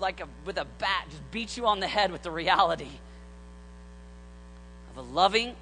[0.00, 2.88] like a, with a bat, just beat you on the head with the reality
[4.90, 5.54] of a loving,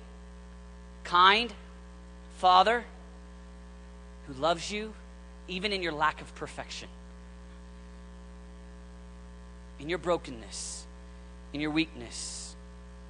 [1.05, 1.53] kind
[2.39, 2.85] Father
[4.27, 4.93] who loves you
[5.49, 6.89] even in your lack of perfection,
[9.81, 10.85] in your brokenness,
[11.53, 12.55] in your weakness.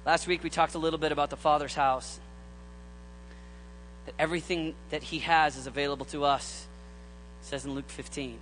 [0.05, 2.19] Last week we talked a little bit about the Father's house.
[4.05, 6.65] That everything that He has is available to us,
[7.41, 8.39] it says in Luke 15.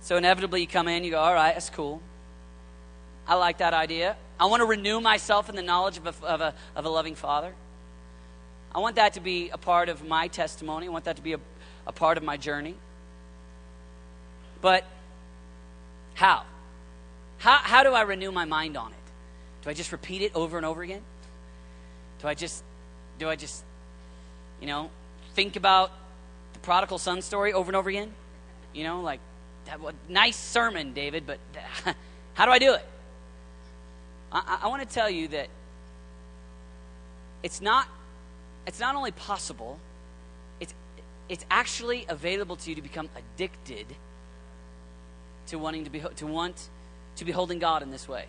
[0.00, 2.00] So inevitably, you come in, you go, all right, that's cool.
[3.26, 4.16] I like that idea.
[4.40, 7.14] I want to renew myself in the knowledge of a, of a, of a loving
[7.14, 7.52] Father.
[8.74, 10.86] I want that to be a part of my testimony.
[10.86, 11.40] I want that to be a,
[11.86, 12.74] a part of my journey.
[14.60, 14.84] But
[16.14, 16.44] how?
[17.38, 17.58] how?
[17.58, 18.98] How do I renew my mind on it?
[19.62, 21.02] Do I just repeat it over and over again?
[22.20, 22.62] Do I just,
[23.18, 23.62] do I just,
[24.60, 24.90] you know,
[25.34, 25.92] think about
[26.52, 28.12] the prodigal son story over and over again?
[28.74, 29.20] You know, like,
[29.76, 31.38] was nice sermon, David, but
[32.34, 32.86] how do I do it?
[34.32, 35.48] I, I want to tell you that
[37.42, 37.88] it's not
[38.66, 39.78] it's not only possible,
[40.60, 40.74] it's
[41.28, 43.86] it's actually available to you to become addicted
[45.48, 46.68] to wanting to be to want
[47.16, 48.26] to be holding God in this way.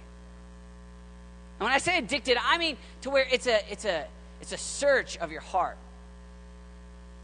[1.60, 4.06] And when I say addicted, I mean to where it's a it's a
[4.42, 5.78] it's a search of your heart.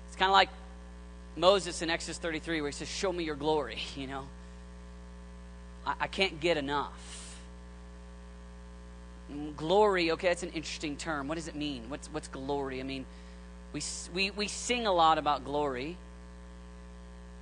[0.07, 0.49] It's kind of like
[1.35, 4.25] Moses in Exodus 33, where he says, Show me your glory, you know.
[5.85, 7.37] I, I can't get enough.
[9.57, 11.27] Glory, okay, that's an interesting term.
[11.27, 11.89] What does it mean?
[11.89, 12.79] What's, what's glory?
[12.79, 13.05] I mean,
[13.73, 13.81] we,
[14.13, 15.97] we, we sing a lot about glory.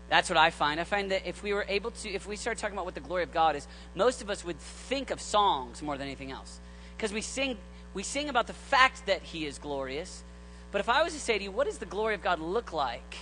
[0.10, 0.80] That's what I find.
[0.80, 3.02] I find that if we were able to, if we start talking about what the
[3.02, 6.60] glory of God is, most of us would think of songs more than anything else.
[6.96, 7.58] Because we sing,
[7.94, 10.24] we sing about the fact that He is glorious.
[10.72, 12.74] But if I was to say to you, what does the glory of God look
[12.74, 13.18] like?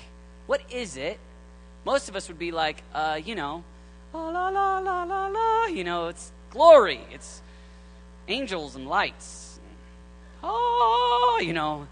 [0.48, 1.20] What is it?
[1.86, 3.64] Most of us would be like, uh, you know,
[4.14, 5.66] la la la la la.
[5.66, 7.02] You know, it's glory.
[7.12, 7.42] It's
[8.28, 9.60] angels and lights.
[10.44, 11.88] Oh, you know.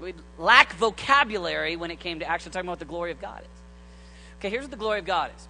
[0.00, 3.42] We lack vocabulary when it came to actually talking about what the glory of God
[3.42, 3.48] is.
[4.38, 5.48] Okay, here's what the glory of God is.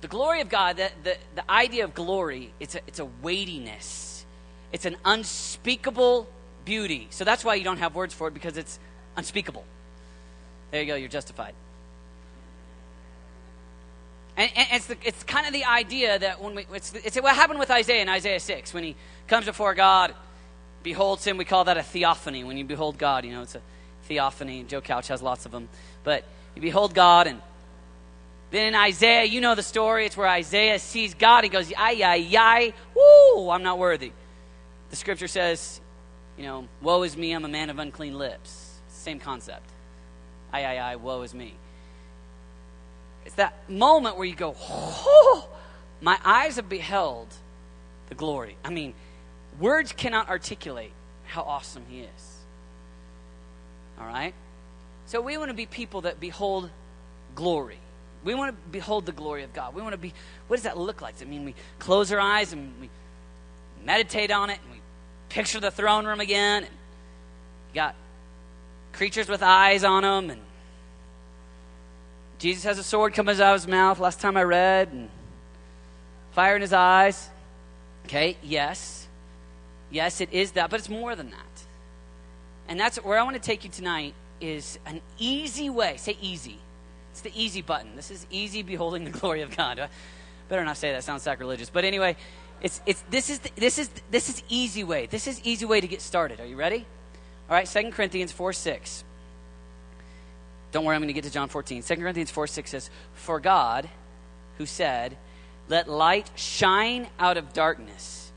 [0.00, 4.24] The glory of God, the, the, the idea of glory, it's a, it's a weightiness.
[4.72, 6.26] It's an unspeakable
[6.64, 7.06] beauty.
[7.10, 8.78] So that's why you don't have words for it because it's
[9.16, 9.64] unspeakable.
[10.70, 11.54] There you go, you're justified.
[14.36, 17.34] And, and it's, the, it's kind of the idea that when we, it's, it's what
[17.34, 18.72] happened with Isaiah in Isaiah 6.
[18.72, 20.14] When he comes before God,
[20.82, 22.44] beholds him, we call that a theophany.
[22.44, 23.60] When you behold God, you know, it's a
[24.04, 24.64] theophany.
[24.64, 25.68] Joe Couch has lots of them.
[26.04, 27.40] But you behold God, and
[28.50, 30.06] then in Isaiah, you know the story.
[30.06, 31.44] It's where Isaiah sees God.
[31.44, 34.12] He goes, ay, ay, ay, woo, I'm not worthy.
[34.90, 35.80] The scripture says,
[36.36, 38.80] you know, woe is me, I'm a man of unclean lips.
[38.88, 39.68] Same concept.
[40.52, 41.54] Ay, I, I, woe is me.
[43.24, 45.48] It's that moment where you go, oh,
[46.00, 47.28] my eyes have beheld
[48.08, 48.56] the glory.
[48.64, 48.94] I mean,
[49.58, 50.92] words cannot articulate
[51.26, 52.38] how awesome He is.
[54.00, 54.34] All right?
[55.06, 56.70] So we want to be people that behold
[57.34, 57.78] glory.
[58.24, 59.74] We want to behold the glory of God.
[59.74, 60.12] We want to be,
[60.46, 61.14] what does that look like?
[61.14, 62.90] Does it mean we close our eyes and we
[63.84, 64.80] meditate on it and we
[65.28, 66.64] picture the throne room again?
[66.64, 67.94] And you got
[68.92, 70.40] creatures with eyes on them and
[72.40, 75.10] Jesus has a sword coming out of his mouth, last time I read, and
[76.32, 77.28] fire in his eyes.
[78.06, 79.06] Okay, yes.
[79.90, 81.64] Yes, it is that, but it's more than that.
[82.66, 85.98] And that's where I want to take you tonight is an easy way.
[85.98, 86.58] Say easy.
[87.10, 87.94] It's the easy button.
[87.94, 89.90] This is easy beholding the glory of God.
[90.48, 91.04] Better not say that.
[91.04, 91.68] Sounds sacrilegious.
[91.68, 92.16] But anyway,
[92.62, 95.06] it's it's this is the, this is this is easy way.
[95.06, 96.40] This is easy way to get started.
[96.40, 96.86] Are you ready?
[97.50, 99.04] All right, Second Corinthians 4 6.
[100.70, 101.82] Don't worry, I'm going to get to John 14.
[101.82, 103.88] 2 Corinthians 4 6 says, For God,
[104.56, 105.16] who said,
[105.68, 108.30] Let light shine out of darkness,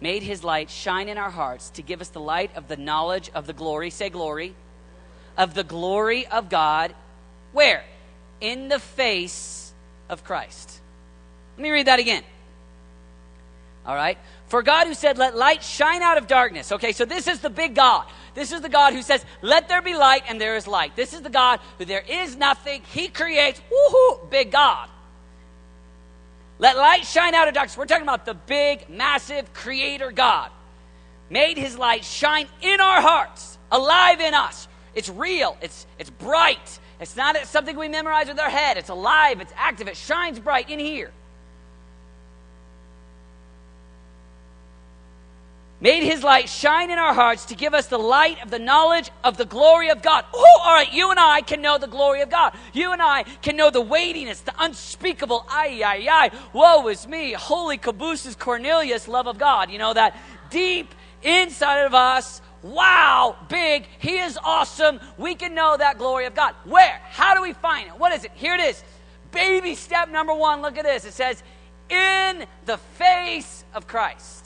[0.00, 3.30] made his light shine in our hearts to give us the light of the knowledge
[3.34, 4.54] of the glory, say glory,
[5.36, 6.94] of the glory of God.
[7.52, 7.84] Where?
[8.40, 9.74] In the face
[10.08, 10.80] of Christ.
[11.58, 12.22] Let me read that again.
[13.86, 14.18] All right?
[14.48, 16.72] For God who said, Let light shine out of darkness.
[16.72, 18.06] Okay, so this is the big God.
[18.36, 20.94] This is the God who says, Let there be light, and there is light.
[20.94, 22.82] This is the God who there is nothing.
[22.92, 24.90] He creates, woohoo, big God.
[26.58, 27.78] Let light shine out of darkness.
[27.78, 30.50] We're talking about the big, massive creator God.
[31.30, 34.68] Made his light shine in our hearts, alive in us.
[34.94, 36.78] It's real, it's, it's bright.
[37.00, 38.76] It's not something we memorize with our head.
[38.76, 41.10] It's alive, it's active, it shines bright in here.
[45.80, 49.10] Made his light shine in our hearts to give us the light of the knowledge
[49.22, 50.24] of the glory of God.
[50.34, 52.54] Oh, all right, you and I can know the glory of God.
[52.72, 57.32] You and I can know the weightiness, the unspeakable, ay, ay, ay, woe is me,
[57.32, 59.70] holy cabooses Cornelius love of God.
[59.70, 60.16] You know, that
[60.50, 65.00] deep inside of us, wow, big, he is awesome.
[65.18, 66.54] We can know that glory of God.
[66.64, 67.00] Where?
[67.10, 67.98] How do we find it?
[67.98, 68.32] What is it?
[68.34, 68.82] Here it is.
[69.30, 71.04] Baby step number one, look at this.
[71.04, 71.42] It says,
[71.90, 74.45] in the face of Christ.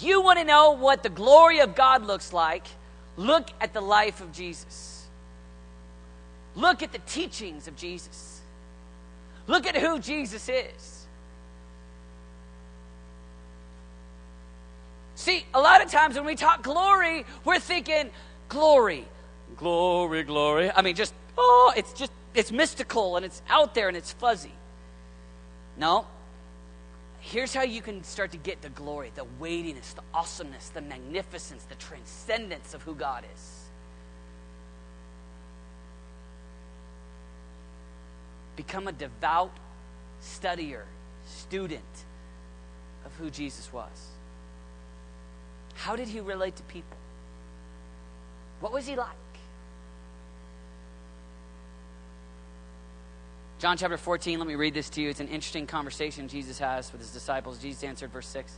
[0.00, 2.64] You want to know what the glory of God looks like?
[3.16, 5.08] Look at the life of Jesus.
[6.54, 8.40] Look at the teachings of Jesus.
[9.46, 11.06] Look at who Jesus is.
[15.16, 18.10] See, a lot of times when we talk glory, we're thinking
[18.48, 19.06] glory,
[19.56, 20.70] glory, glory.
[20.74, 24.52] I mean, just, oh, it's just, it's mystical and it's out there and it's fuzzy.
[25.76, 26.06] No,
[27.20, 31.64] here's how you can start to get the glory, the weightiness, the awesomeness, the magnificence,
[31.64, 33.68] the transcendence of who God is.
[38.56, 39.52] Become a devout
[40.20, 40.84] studier,
[41.26, 41.82] student
[43.04, 44.08] of who Jesus was.
[45.74, 46.96] How did he relate to people?
[48.60, 49.19] What was he like?
[53.60, 55.10] John chapter 14, let me read this to you.
[55.10, 57.58] It's an interesting conversation Jesus has with his disciples.
[57.58, 58.56] Jesus answered, verse 6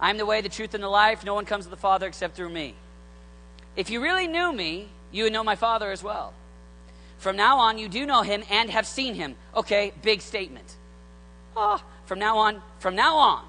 [0.00, 1.26] I am the way, the truth, and the life.
[1.26, 2.74] No one comes to the Father except through me.
[3.76, 6.32] If you really knew me, you would know my Father as well.
[7.18, 9.34] From now on, you do know him and have seen him.
[9.54, 10.74] Okay, big statement.
[11.54, 13.44] Ah, oh, from now on, from now on,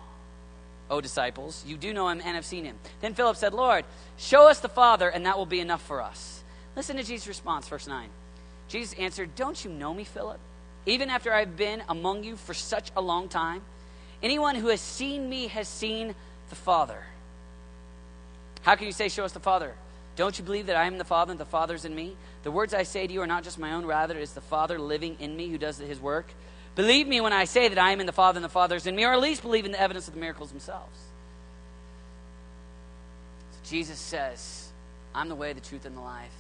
[0.89, 2.75] O disciples, you do know him and have seen him.
[2.99, 3.85] Then Philip said, Lord,
[4.17, 6.43] show us the Father, and that will be enough for us.
[6.75, 8.09] Listen to Jesus' response, verse 9.
[8.67, 10.39] Jesus answered, Don't you know me, Philip?
[10.85, 13.61] Even after I've been among you for such a long time?
[14.21, 16.15] Anyone who has seen me has seen
[16.49, 17.03] the Father.
[18.61, 19.73] How can you say, Show us the Father?
[20.15, 22.15] Don't you believe that I am the Father and the Father's in me?
[22.43, 24.41] The words I say to you are not just my own, rather, it is the
[24.41, 26.27] Father living in me who does his work.
[26.75, 28.87] Believe me when I say that I am in the Father and the Father is
[28.87, 30.97] in me, or at least believe in the evidence of the miracles themselves.
[33.51, 34.69] So Jesus says,
[35.13, 36.31] I'm the way, the truth, and the life.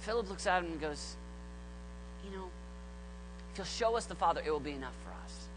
[0.00, 1.16] Philip looks at him and goes,
[2.24, 2.44] You know,
[3.56, 5.48] he'll show us the Father, it will be enough for us.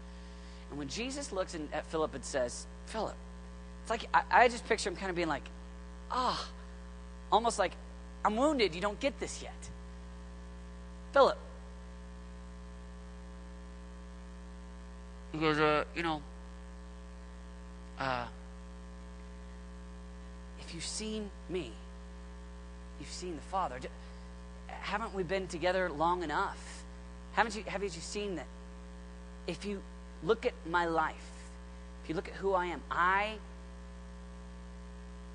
[0.70, 3.14] And when Jesus looks in, at Philip and says, Philip,
[3.82, 5.44] it's like I, I just picture him kind of being like,
[6.10, 6.52] ah, oh,
[7.32, 7.72] almost like,
[8.24, 8.74] I'm wounded.
[8.74, 9.52] You don't get this yet.
[11.12, 11.38] Philip.
[15.32, 16.22] He goes, uh, you know,
[17.98, 18.26] uh,
[20.60, 21.72] if you've seen me,
[22.98, 23.78] you've seen the Father.
[24.66, 26.79] Haven't we been together long enough?
[27.40, 28.44] Haven't you, haven't you seen that?
[29.46, 29.80] If you
[30.22, 31.14] look at my life,
[32.02, 33.38] if you look at who I am, I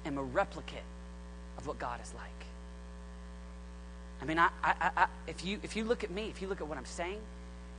[0.06, 0.84] am a replicate
[1.57, 2.45] of what God is like.
[4.21, 6.62] I mean, I, I, I, if, you, if you look at me, if you look
[6.62, 7.19] at what I'm saying,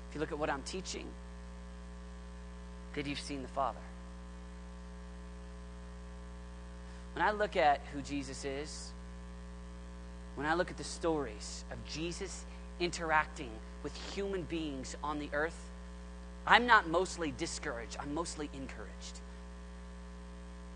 [0.08, 1.06] if you look at what I'm teaching,
[2.94, 3.78] then you've seen the Father.
[7.14, 8.90] When I look at who Jesus is,
[10.34, 12.44] when I look at the stories of Jesus
[12.80, 13.50] interacting
[13.82, 15.58] with human beings on the earth,
[16.46, 19.20] I'm not mostly discouraged, I'm mostly encouraged.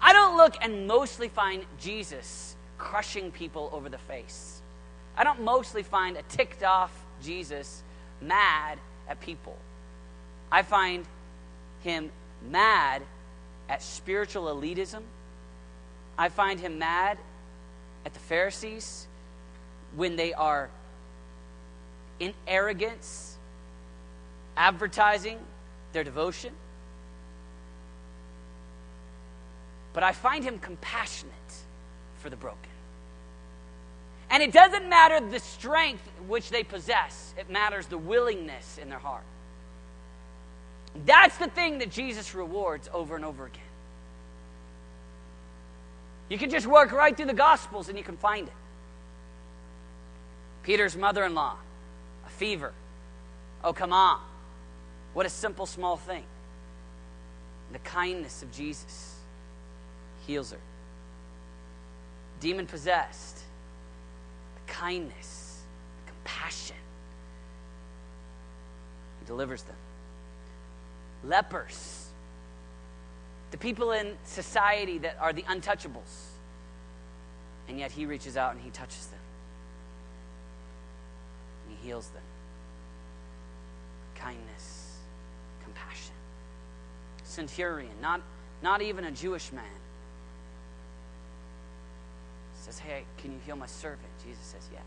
[0.00, 4.62] I don't look and mostly find Jesus crushing people over the face.
[5.16, 6.92] I don't mostly find a ticked off
[7.22, 7.82] Jesus
[8.22, 8.78] mad
[9.08, 9.56] at people.
[10.50, 11.04] I find
[11.82, 12.10] him
[12.50, 13.02] mad
[13.68, 15.02] at spiritual elitism.
[16.16, 17.18] I find him mad
[18.04, 19.06] at the Pharisees
[19.94, 20.70] when they are
[22.20, 23.36] in arrogance,
[24.56, 25.38] advertising
[25.92, 26.52] their devotion.
[29.92, 31.34] But I find him compassionate
[32.18, 32.58] for the broken.
[34.30, 39.00] And it doesn't matter the strength which they possess, it matters the willingness in their
[39.00, 39.24] heart.
[41.04, 43.62] That's the thing that Jesus rewards over and over again.
[46.28, 48.54] You can just work right through the Gospels and you can find it.
[50.62, 51.56] Peter's mother in law
[52.40, 52.72] fever.
[53.62, 54.18] Oh, come on.
[55.12, 56.24] What a simple, small thing.
[57.72, 59.16] The kindness of Jesus
[60.26, 60.58] heals her.
[62.40, 63.40] Demon possessed,
[64.54, 65.58] the kindness,
[66.06, 66.76] the compassion,
[69.20, 69.76] he delivers them.
[71.22, 72.06] lepers,
[73.50, 76.30] the people in society that are the untouchables.
[77.68, 79.20] And yet he reaches out and he touches them.
[81.68, 82.22] And he heals them.
[84.14, 84.98] Kindness,
[85.62, 86.14] compassion.
[87.40, 88.20] Centurion, not,
[88.62, 89.64] not even a Jewish man,
[92.54, 94.08] says, Hey, can you heal my servant?
[94.22, 94.82] Jesus says, Yes.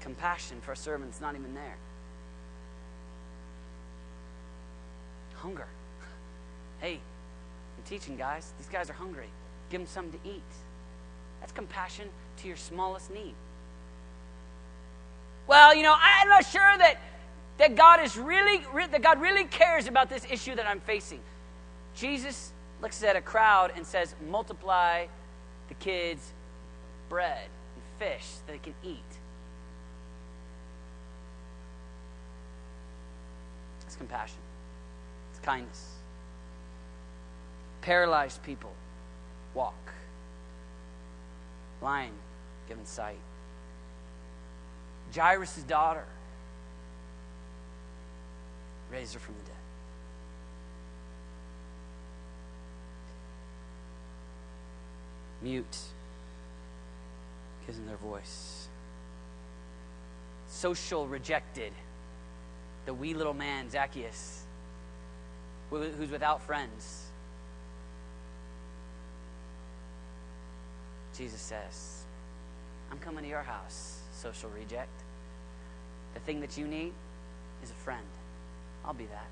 [0.00, 1.76] Compassion for a servant is not even there.
[5.34, 5.66] Hunger.
[6.80, 8.52] Hey, I'm teaching guys.
[8.56, 9.26] These guys are hungry.
[9.68, 10.42] Give them something to eat.
[11.40, 13.34] That's compassion to your smallest need.
[15.48, 17.00] Well, you know, I'm not sure that,
[17.58, 21.20] that God is really that God really cares about this issue that I'm facing.
[21.94, 25.06] Jesus looks at a crowd and says, multiply
[25.68, 26.32] the kids
[27.08, 29.02] bread and fish that they can eat.
[33.84, 34.38] It's compassion.
[35.30, 35.94] It's kindness.
[37.80, 38.72] Paralyzed people
[39.54, 39.74] walk.
[41.80, 42.12] Blind
[42.68, 43.18] given sight.
[45.14, 46.04] Jairus' daughter
[48.98, 49.54] raised her from the dead.
[55.40, 55.78] Mute
[57.64, 58.66] gives them their voice.
[60.48, 61.72] Social rejected.
[62.86, 64.44] The wee little man, Zacchaeus,
[65.70, 67.04] who's without friends.
[71.16, 72.02] Jesus says,
[72.90, 75.02] I'm coming to your house, social reject.
[76.14, 76.92] The thing that you need
[77.62, 78.06] is a friend.
[78.88, 79.26] I'll be that.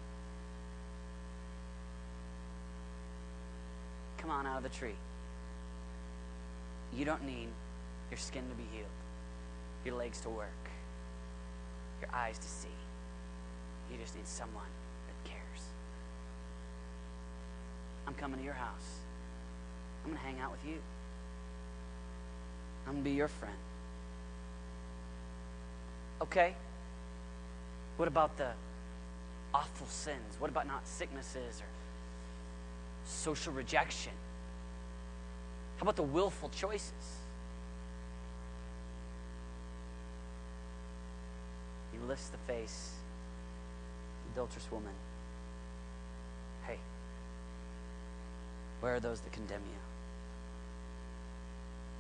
[4.19, 4.95] Come on out of the tree.
[6.95, 7.49] You don't need
[8.11, 8.87] your skin to be healed,
[9.87, 10.51] your legs to work,
[12.03, 12.69] your eyes to see.
[13.91, 14.63] You just need someone
[15.07, 15.63] that cares.
[18.07, 19.01] I'm coming to your house.
[20.05, 20.79] I'm going to hang out with you.
[22.87, 23.57] I'm going to be your friend.
[26.21, 26.55] Okay?
[27.97, 28.51] What about the
[29.57, 30.37] awful sins?
[30.39, 31.67] What about not sicknesses or
[33.07, 34.13] social rejection?
[35.77, 36.93] How about the willful choices?
[41.93, 42.93] He lifts the face,
[44.35, 44.93] adulterous woman.
[46.67, 46.79] Hey,
[48.81, 49.81] where are those that condemn you?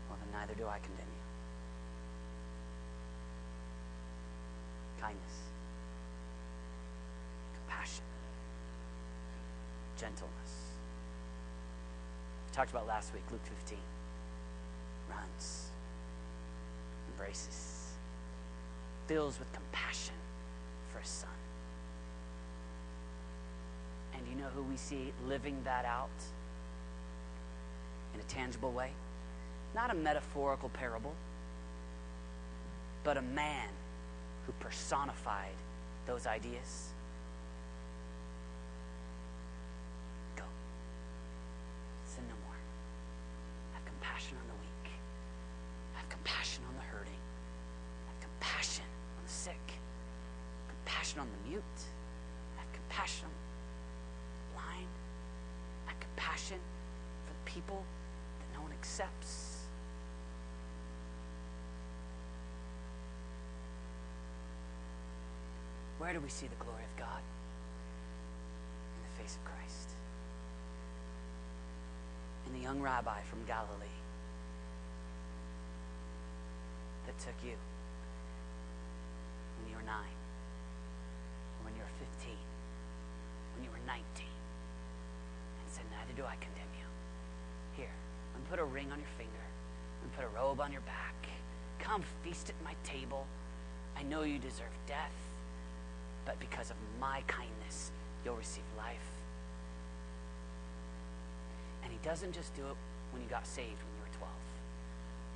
[0.08, 1.24] Well, then neither do I condemn you.
[5.00, 5.36] Kindness,
[7.86, 8.04] compassion,
[9.96, 10.52] gentleness
[12.46, 13.78] We talked about last week, Luke 15.
[15.10, 15.70] Runs,
[17.12, 17.92] embraces,
[19.06, 20.14] fills with compassion
[20.92, 21.28] for his son.
[24.14, 26.08] And you know who we see living that out
[28.14, 28.90] in a tangible way?
[29.74, 31.14] Not a metaphorical parable,
[33.04, 33.68] but a man
[34.46, 35.54] who personified
[36.06, 36.94] those ideas.
[51.16, 51.62] compassion on the mute.
[52.56, 54.88] I have compassion on the blind.
[55.86, 56.58] I have compassion
[57.26, 57.82] for the people
[58.38, 59.66] that no one accepts.
[66.06, 67.18] Where do we see the glory of God?
[68.94, 69.90] In the face of Christ.
[72.46, 73.98] In the young rabbi from Galilee
[77.06, 77.58] that took you
[79.58, 80.14] when you were nine
[81.64, 82.30] when you were 15,
[83.56, 86.86] when you were 19, and said, Neither do I condemn you.
[87.74, 87.90] Here,
[88.38, 89.42] me put a ring on your finger,
[90.04, 91.18] me put a robe on your back.
[91.80, 93.26] Come feast at my table.
[93.98, 95.10] I know you deserve death,
[96.26, 97.92] but because of my kindness,
[98.24, 98.96] you'll receive life.
[101.84, 102.76] And he doesn't just do it
[103.12, 104.30] when you got saved when you were 12,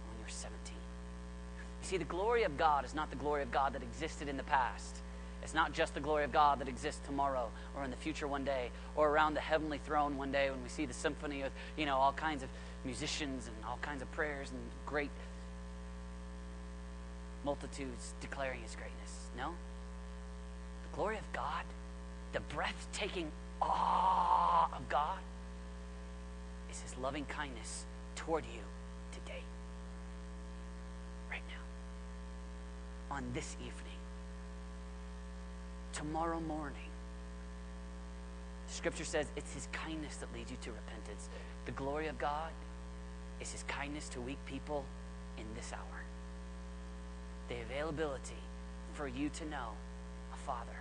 [0.09, 0.75] when you were 17.
[0.75, 4.37] You see, the glory of God is not the glory of God that existed in
[4.37, 4.99] the past.
[5.43, 8.45] It's not just the glory of God that exists tomorrow or in the future one
[8.45, 11.87] day or around the heavenly throne one day when we see the symphony of, you
[11.87, 12.51] know, all kinds of
[12.85, 15.11] musicians and all kinds of prayers and great
[17.45, 19.31] multitudes declaring his greatness.
[19.37, 19.55] No.
[21.01, 21.65] The glory of God,
[22.35, 25.19] the breathtaking awe of God
[26.71, 28.61] is his loving kindness toward you
[29.11, 29.41] today.
[31.31, 33.17] Right now.
[33.17, 33.97] On this evening
[35.95, 36.91] tomorrow morning,
[38.69, 41.31] Scripture says it's His kindness that leads you to repentance.
[41.65, 42.51] The glory of God
[43.41, 44.85] is His kindness to weak people
[45.39, 46.05] in this hour.
[47.49, 48.43] The availability
[48.93, 49.71] for you to know
[50.35, 50.77] a Father.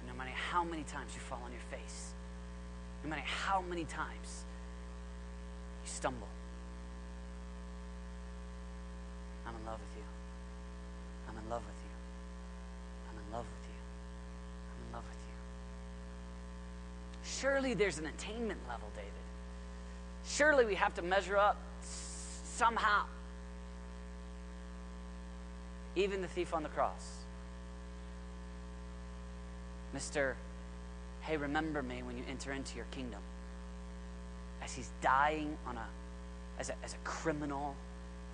[0.11, 2.13] no matter how many times you fall on your face,
[3.03, 4.43] no matter how many times
[5.83, 6.27] you stumble,
[9.47, 10.03] I'm in love with you.
[11.29, 11.91] I'm in love with you.
[13.09, 13.79] I'm in love with you.
[14.69, 15.35] I'm in love with you.
[17.39, 19.11] Surely there's an attainment level, David.
[20.27, 23.05] Surely we have to measure up somehow.
[25.95, 27.20] Even the thief on the cross.
[29.95, 30.33] Mr.
[31.21, 33.19] Hey, remember me when you enter into your kingdom.
[34.63, 35.85] As he's dying on a
[36.59, 37.75] as a, as a criminal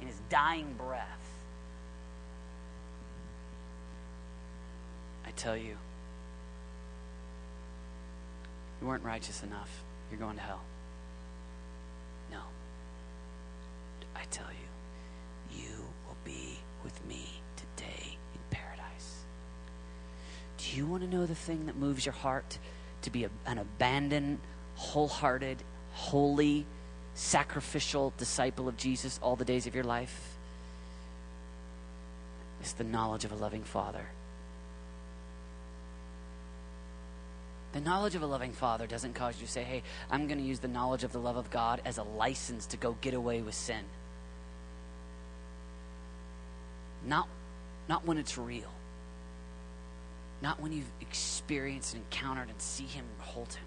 [0.01, 1.31] in his dying breath.
[5.25, 5.77] I tell you,
[8.81, 9.83] you weren't righteous enough.
[10.11, 10.61] You're going to hell.
[12.31, 12.41] No.
[14.15, 19.23] I tell you, you will be with me today in paradise.
[20.71, 22.59] Do you want to know the thing that moves your heart
[23.03, 24.39] to be a, an abandoned,
[24.75, 26.65] wholehearted, holy,
[27.13, 30.36] sacrificial disciple of Jesus all the days of your life?
[32.59, 34.05] It's the knowledge of a loving Father.
[37.71, 40.43] The knowledge of a loving Father doesn't cause you to say, hey, I'm going to
[40.43, 43.41] use the knowledge of the love of God as a license to go get away
[43.41, 43.86] with sin.
[47.05, 47.29] Not,
[47.88, 48.71] not when it's real.
[50.41, 53.65] Not when you've experienced and encountered and see Him hold Him.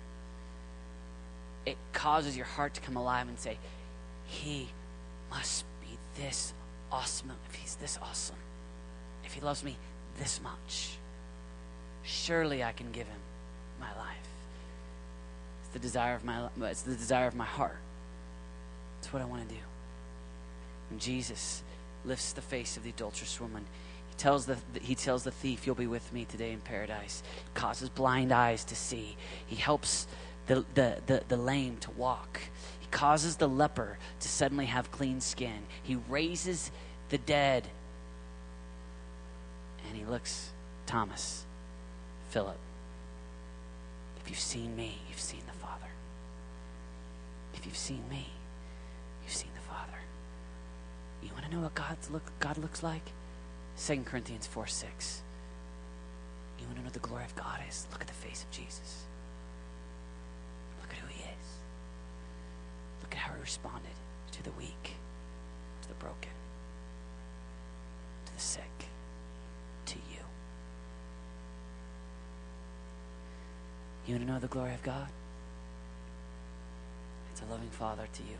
[1.67, 3.59] It causes your heart to come alive and say,
[4.27, 4.69] He
[5.31, 6.55] must be this
[6.93, 7.33] awesome.
[7.49, 8.37] If He's this awesome,
[9.25, 9.77] if He loves me
[10.19, 10.97] this much,
[12.03, 13.21] surely I can give Him
[13.81, 14.17] my life.
[15.63, 17.79] It's the desire of my it's the desire of my heart.
[19.01, 19.61] It's what I want to do.
[20.91, 21.63] When Jesus
[22.05, 23.65] lifts the face of the adulterous woman,
[24.21, 27.23] tells the he tells the thief, "You'll be with me today in paradise."
[27.55, 29.17] Causes blind eyes to see.
[29.47, 30.07] He helps
[30.47, 32.41] the, the, the, the lame to walk.
[32.81, 35.63] He causes the leper to suddenly have clean skin.
[35.83, 36.71] He raises
[37.09, 37.67] the dead.
[39.89, 40.51] And he looks,
[40.87, 41.47] Thomas,
[42.29, 42.59] Philip,
[44.23, 45.89] if you've seen me, you've seen the Father.
[47.55, 48.27] If you've seen me,
[49.25, 49.99] you've seen the Father.
[51.23, 53.13] You want to know what God's look, God looks like?
[53.87, 55.23] 2 Corinthians 4 6.
[56.59, 57.87] You want to know the glory of God is?
[57.91, 59.05] Look at the face of Jesus.
[60.83, 61.47] Look at who he is.
[63.01, 63.95] Look at how he responded
[64.33, 64.97] to the weak,
[65.83, 66.31] to the broken,
[68.27, 68.85] to the sick,
[69.87, 70.21] to you.
[74.07, 75.09] You want to know the glory of God?
[77.33, 78.39] It's a loving Father to you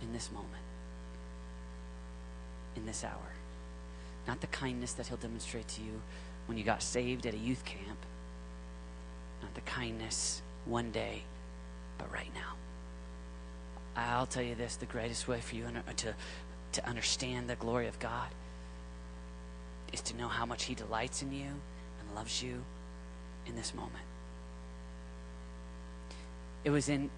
[0.00, 0.64] in this moment,
[2.74, 3.31] in this hour.
[4.26, 6.00] Not the kindness that He'll demonstrate to you
[6.46, 7.98] when you got saved at a youth camp,
[9.40, 11.22] not the kindness one day,
[11.98, 12.54] but right now.
[13.96, 16.14] I'll tell you this the greatest way for you to,
[16.72, 18.28] to understand the glory of God
[19.92, 22.62] is to know how much He delights in you and loves you
[23.46, 24.04] in this moment.
[26.64, 27.10] It was in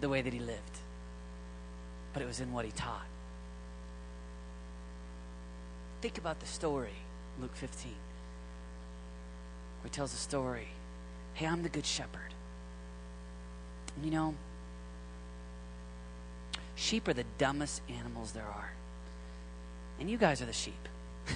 [0.00, 0.78] the way that He lived,
[2.12, 3.06] but it was in what He taught.
[6.00, 6.94] Think about the story,
[7.40, 7.92] Luke 15,
[9.82, 10.68] where He tells a story
[11.34, 12.34] Hey, I'm the Good Shepherd.
[13.96, 14.34] And you know,
[16.74, 18.72] sheep are the dumbest animals there are.
[19.98, 20.88] And you guys are the sheep.
[21.26, 21.34] he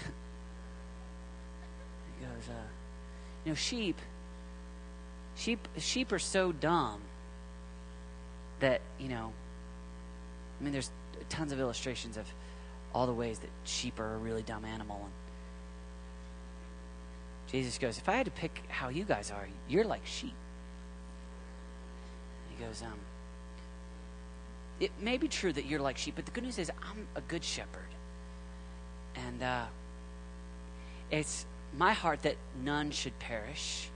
[2.21, 2.67] goes, uh,
[3.45, 3.99] you know, sheep,
[5.37, 7.03] sheep, sheep are so dumb
[8.61, 9.33] that, you know,
[10.59, 10.91] I mean, there's
[11.29, 12.27] tons of illustrations of
[12.95, 15.01] all the ways that sheep are a really dumb animal.
[15.03, 15.13] And
[17.51, 20.35] Jesus goes, if I had to pick how you guys are, you're like sheep.
[22.51, 22.99] He goes, um,
[24.81, 27.21] it may be true that you're like sheep, but the good news is I'm a
[27.23, 27.83] good shepherd.
[29.17, 29.65] And uh,
[31.11, 33.89] it's my heart that none should perish,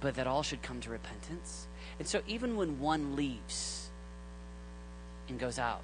[0.00, 1.66] but that all should come to repentance.
[1.98, 3.90] And so even when one leaves
[5.28, 5.82] and goes out,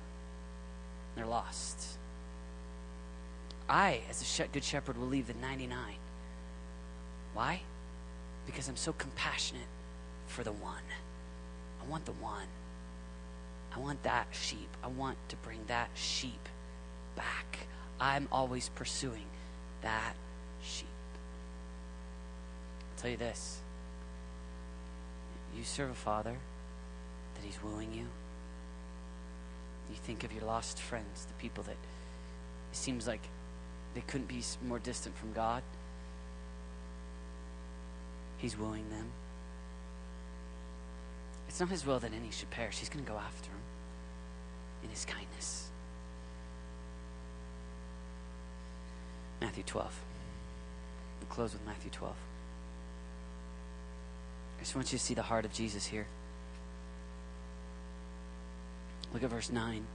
[1.15, 1.99] they're lost.
[3.69, 5.79] I, as a good shepherd, will leave the 99.
[7.35, 7.63] Why?
[8.47, 9.67] Because I'm so compassionate
[10.27, 10.83] for the one.
[11.83, 12.47] I want the one.
[13.75, 14.69] I want that sheep.
[14.83, 16.49] I want to bring that sheep
[17.15, 17.67] back.
[18.01, 19.27] I'm always pursuing
[19.83, 20.15] that
[20.63, 20.87] sheep.
[22.81, 23.61] I'll tell you this
[25.57, 26.37] you serve a father
[27.35, 28.07] that he's wooing you.
[29.91, 33.23] You think of your lost friends, the people that it seems like
[33.97, 35.63] they couldn't be more distant from God.
[38.37, 39.07] He's wooing them.
[41.49, 42.79] It's not his will that any should perish.
[42.79, 43.61] He's going to go after them
[44.85, 45.71] in his kindness.
[49.41, 49.99] Matthew 12.
[51.21, 52.15] We'll close with Matthew 12.
[54.59, 56.07] I just want you to see the heart of Jesus here.
[59.15, 59.87] Look at verse 9.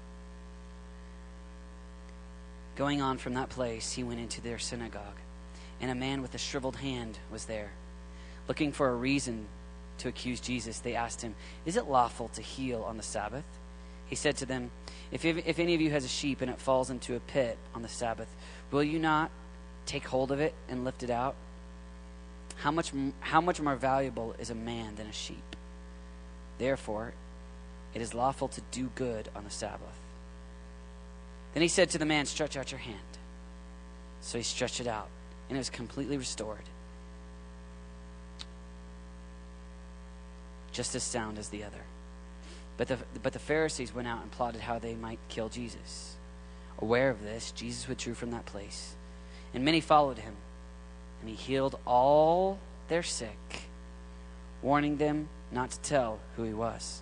[2.75, 5.17] Going on from that place, he went into their synagogue,
[5.79, 7.71] and a man with a shriveled hand was there.
[8.47, 9.47] Looking for a reason
[9.99, 13.45] to accuse Jesus, they asked him, Is it lawful to heal on the Sabbath?
[14.07, 14.71] He said to them,
[15.11, 17.81] if, if any of you has a sheep and it falls into a pit on
[17.81, 18.27] the Sabbath,
[18.71, 19.29] will you not
[19.85, 21.35] take hold of it and lift it out?
[22.57, 25.55] How much, how much more valuable is a man than a sheep?
[26.57, 27.13] Therefore,
[27.93, 30.00] it is lawful to do good on the Sabbath.
[31.53, 32.97] Then he said to the man, Stretch out your hand.
[34.21, 35.09] So he stretched it out,
[35.49, 36.63] and it was completely restored.
[40.71, 41.81] Just as sound as the other.
[42.77, 46.15] But the, but the Pharisees went out and plotted how they might kill Jesus.
[46.79, 48.95] Aware of this, Jesus withdrew from that place,
[49.53, 50.33] and many followed him.
[51.19, 53.63] And he healed all their sick,
[54.61, 57.01] warning them not to tell who he was.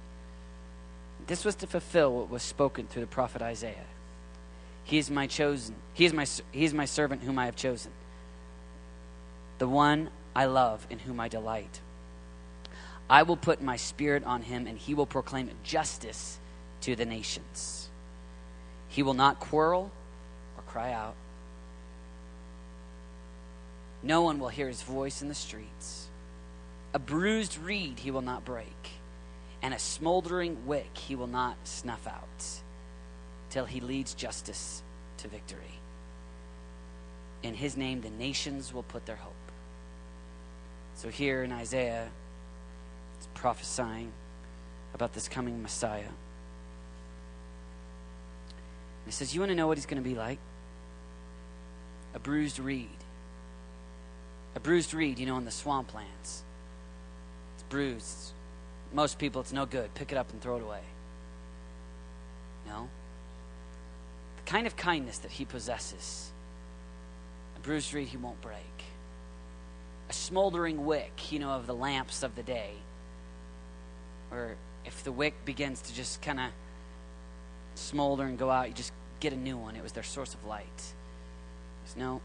[1.27, 3.85] This was to fulfill what was spoken through the prophet Isaiah.
[4.89, 5.75] He is my chosen.
[5.93, 7.91] He is my, he is my servant whom I have chosen.
[9.59, 11.79] The one I love in whom I delight.
[13.07, 16.39] I will put my spirit on him, and he will proclaim justice
[16.81, 17.89] to the nations.
[18.87, 19.91] He will not quarrel
[20.57, 21.13] or cry out.
[24.01, 26.07] No one will hear his voice in the streets.
[26.95, 28.89] A bruised reed he will not break,
[29.61, 32.61] and a smoldering wick he will not snuff out,
[33.49, 34.83] till he leads justice
[35.17, 35.79] to victory.
[37.43, 39.33] In his name, the nations will put their hope.
[40.95, 42.09] So, here in Isaiah,
[43.17, 44.11] it's prophesying
[44.93, 46.11] about this coming Messiah.
[49.05, 50.39] He says, You want to know what he's going to be like?
[52.13, 52.89] A bruised reed.
[54.55, 56.41] A bruised reed, you know, in the swamplands.
[57.55, 58.33] It's bruised.
[58.93, 59.93] Most people, it's no good.
[59.93, 60.81] Pick it up and throw it away.
[62.67, 62.89] No?
[64.49, 66.31] Kind of kindness that he possesses,
[67.55, 68.57] a bruised he won't break.
[70.09, 72.73] A smoldering wick, you know, of the lamps of the day
[74.31, 76.51] or if the wick begins to just kind of
[77.75, 79.75] smolder and go out, you just get a new one.
[79.75, 80.93] It was their source of light.
[81.83, 82.21] There's no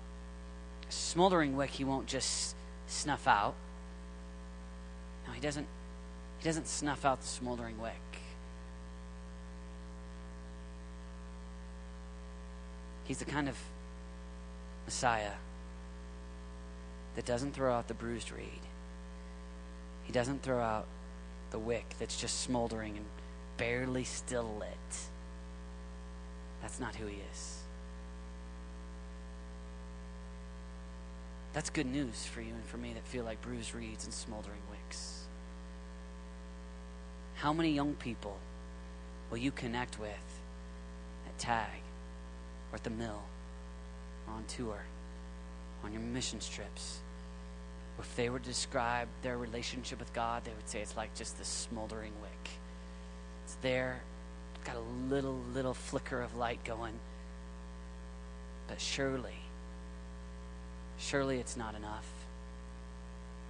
[0.88, 2.54] smoldering wick he won't just
[2.86, 3.54] snuff out.
[5.26, 5.66] No, he doesn't
[6.38, 7.94] he doesn't snuff out the smoldering wick.
[13.04, 13.56] He's the kind of
[14.86, 15.32] Messiah
[17.16, 18.60] that doesn't throw out the bruised reed.
[20.04, 20.86] He doesn't throw out
[21.50, 23.06] the wick that's just smoldering and
[23.56, 24.96] barely still lit.
[26.60, 27.60] That's not who he is.
[31.52, 34.60] That's good news for you and for me that feel like bruised reeds and smoldering
[34.70, 35.26] wicks.
[37.34, 38.38] How many young people
[39.30, 40.10] will you connect with
[41.26, 41.83] at TAG
[42.74, 43.22] or at the mill
[44.26, 44.82] or on tour,
[45.84, 46.98] on your mission trips?
[48.00, 51.38] if they were to describe their relationship with God, they would say it's like just
[51.38, 52.50] this smoldering wick.
[53.44, 54.02] It's there,
[54.64, 56.94] got a little, little flicker of light going.
[58.66, 59.36] But surely,
[60.98, 62.06] surely it's not enough.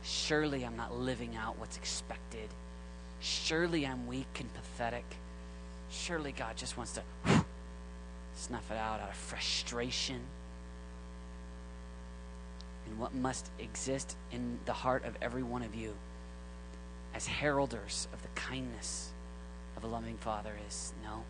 [0.03, 2.51] Surely I'm not living out what's expected.
[3.21, 5.07] Surely I'm weak and pathetic.
[5.91, 7.43] Surely God just wants to
[8.44, 10.20] snuff it out out of frustration
[12.87, 15.94] and what must exist in the heart of every one of you
[17.14, 19.12] as heralders of the kindness
[19.78, 21.22] of a loving Father is no,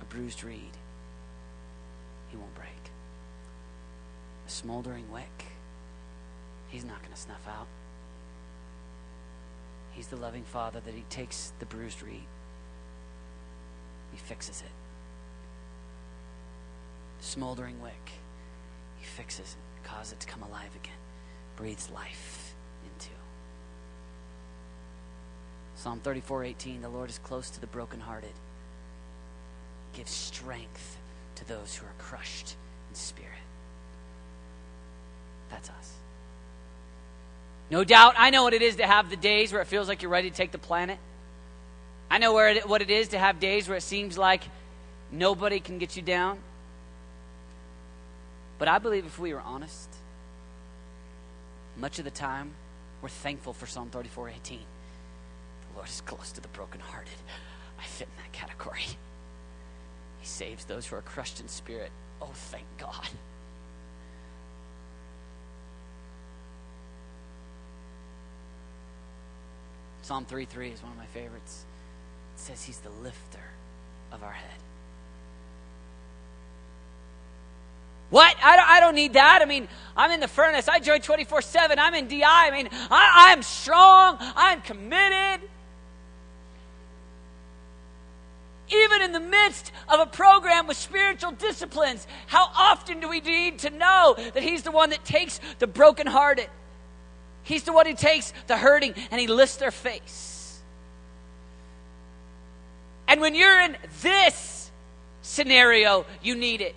[0.00, 0.76] a bruised reed
[2.30, 2.90] he won't break,
[4.46, 5.44] a smoldering wick
[6.68, 7.66] he's not going to snuff out.
[9.92, 12.26] He's the loving Father that he takes the bruised reed,
[14.12, 14.87] he fixes it.
[17.20, 18.10] Smoldering wick,
[18.98, 20.92] he fixes it causes it to come alive again,
[21.56, 22.54] breathes life
[22.84, 23.10] into.
[25.76, 28.32] Psalm 34 18 The Lord is close to the brokenhearted,
[29.94, 30.98] gives strength
[31.36, 32.56] to those who are crushed
[32.90, 33.32] in spirit.
[35.50, 35.92] That's us.
[37.70, 40.02] No doubt, I know what it is to have the days where it feels like
[40.02, 40.98] you're ready to take the planet.
[42.10, 44.42] I know where it, what it is to have days where it seems like
[45.10, 46.38] nobody can get you down.
[48.58, 49.88] But I believe if we are honest,
[51.76, 52.52] much of the time
[53.00, 54.58] we're thankful for Psalm 34 18.
[54.58, 57.12] The Lord is close to the brokenhearted.
[57.78, 58.82] I fit in that category.
[60.18, 61.92] He saves those who are crushed in spirit.
[62.20, 63.08] Oh, thank God.
[70.02, 71.66] Psalm 3:3 is one of my favorites.
[72.34, 73.44] It says he's the lifter
[74.10, 74.58] of our head.
[78.10, 78.34] What?
[78.42, 79.40] I don't, I don't need that.
[79.42, 80.68] I mean, I'm in the furnace.
[80.68, 81.78] I join 24 7.
[81.78, 82.22] I'm in DI.
[82.24, 84.16] I mean, I, I'm strong.
[84.20, 85.48] I'm committed.
[88.70, 93.60] Even in the midst of a program with spiritual disciplines, how often do we need
[93.60, 96.48] to know that He's the one that takes the brokenhearted?
[97.48, 100.60] He's the one who takes the hurting and he lifts their face.
[103.06, 104.70] And when you're in this
[105.22, 106.74] scenario, you need it.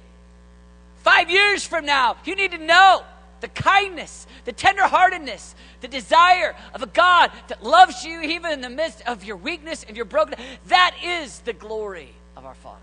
[1.03, 3.03] Five years from now, you need to know
[3.41, 8.69] the kindness, the tenderheartedness, the desire of a God that loves you even in the
[8.69, 10.39] midst of your weakness and your brokenness.
[10.67, 12.77] That is the glory of our Father.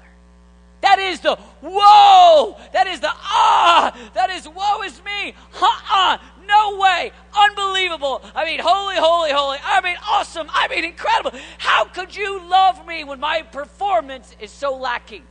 [0.81, 2.57] That is the whoa.
[2.73, 4.11] That is the ah.
[4.15, 5.35] That is woe is me.
[5.61, 6.19] Uh-uh.
[6.47, 7.13] No way.
[7.37, 8.23] Unbelievable.
[8.35, 9.59] I mean, holy, holy, holy.
[9.63, 10.49] I mean, awesome.
[10.51, 11.33] I mean, incredible.
[11.59, 15.25] How could you love me when my performance is so lacking?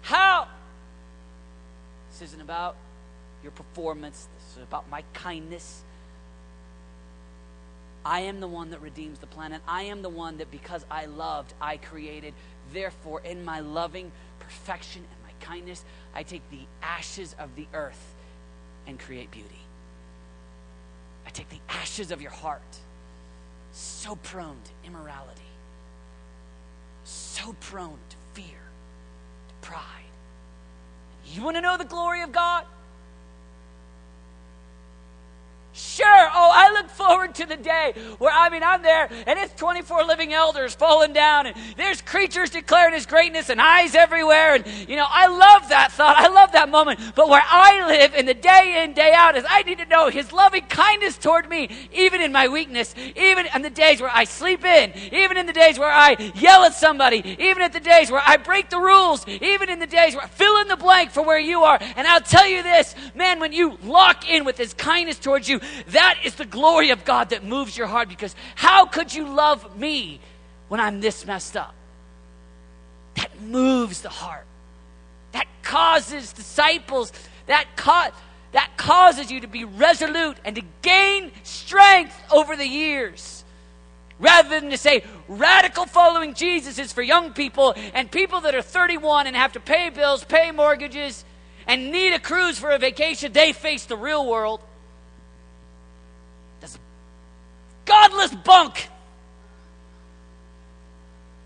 [0.00, 0.48] How?
[2.18, 2.76] This isn't about
[3.42, 4.26] your performance.
[4.38, 5.82] This is about my kindness.
[8.06, 9.60] I am the one that redeems the planet.
[9.68, 12.32] I am the one that because I loved, I created.
[12.72, 18.14] Therefore, in my loving perfection and my kindness, I take the ashes of the earth
[18.86, 19.60] and create beauty.
[21.26, 22.62] I take the ashes of your heart,
[23.72, 25.42] so prone to immorality,
[27.04, 28.62] so prone to fear,
[29.48, 30.05] to pride.
[31.34, 32.64] You want to know the glory of God?
[35.76, 36.06] Sure.
[36.08, 40.04] Oh, I look forward to the day where, I mean, I'm there and it's 24
[40.04, 44.54] living elders falling down and there's creatures declaring his greatness and eyes everywhere.
[44.54, 46.16] And, you know, I love that thought.
[46.16, 47.00] I love that moment.
[47.14, 50.08] But where I live in the day in, day out is I need to know
[50.08, 54.24] his loving kindness toward me, even in my weakness, even in the days where I
[54.24, 58.10] sleep in, even in the days where I yell at somebody, even at the days
[58.10, 61.10] where I break the rules, even in the days where I fill in the blank
[61.10, 61.78] for where you are.
[61.96, 65.60] And I'll tell you this, man, when you lock in with his kindness towards you,
[65.88, 69.78] that is the glory of God that moves your heart because how could you love
[69.78, 70.20] me
[70.68, 71.74] when I'm this messed up?
[73.14, 74.46] That moves the heart.
[75.32, 77.12] That causes disciples,
[77.46, 78.12] that, ca-
[78.52, 83.44] that causes you to be resolute and to gain strength over the years.
[84.18, 88.62] Rather than to say radical following Jesus is for young people and people that are
[88.62, 91.24] 31 and have to pay bills, pay mortgages,
[91.66, 94.60] and need a cruise for a vacation, they face the real world.
[97.86, 98.88] Godless bunk.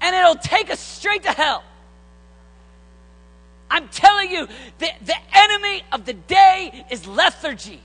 [0.00, 1.62] And it'll take us straight to hell.
[3.70, 4.48] I'm telling you,
[4.78, 7.80] the, the enemy of the day is lethargy.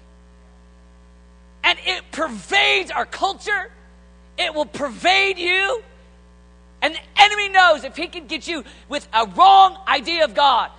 [1.63, 3.71] And it pervades our culture,
[4.37, 5.83] it will pervade you.
[6.81, 10.71] And the enemy knows if he can get you with a wrong idea of God,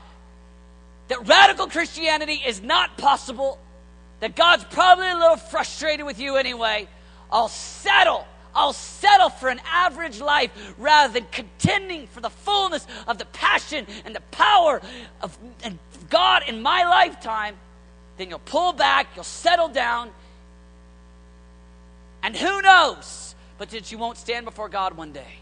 [1.09, 3.59] that radical Christianity is not possible,
[4.21, 6.89] that God's probably a little frustrated with you anyway,
[7.31, 8.27] I'll settle.
[8.55, 13.87] I'll settle for an average life rather than contending for the fullness of the passion
[14.05, 14.81] and the power
[15.21, 15.39] of
[16.09, 17.57] God in my lifetime.
[18.17, 20.11] Then you'll pull back, you'll settle down,
[22.23, 25.41] and who knows but that you won't stand before God one day.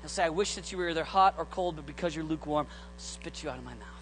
[0.00, 2.66] He'll say, I wish that you were either hot or cold, but because you're lukewarm,
[2.68, 3.93] I'll spit you out of my mouth.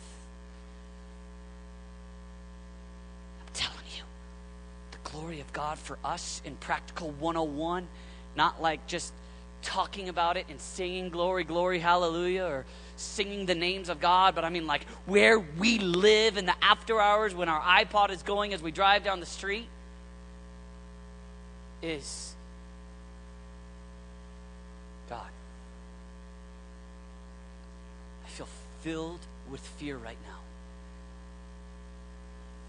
[5.12, 7.86] Glory of God for us in Practical 101,
[8.34, 9.12] not like just
[9.62, 12.64] talking about it and singing glory, glory, hallelujah, or
[12.96, 17.00] singing the names of God, but I mean like where we live in the after
[17.00, 19.68] hours when our iPod is going as we drive down the street
[21.82, 22.34] is
[25.08, 25.28] God.
[28.24, 28.48] I feel
[28.80, 29.20] filled
[29.50, 30.38] with fear right now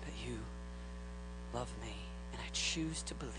[0.05, 0.37] that you
[1.53, 1.93] love me
[2.53, 3.33] choose to believe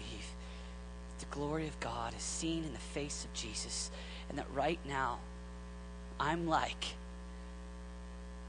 [1.18, 3.90] that the glory of God is seen in the face of Jesus,
[4.28, 5.18] and that right now
[6.18, 6.84] I'm like